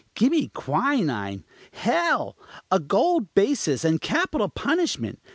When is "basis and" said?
3.35-4.01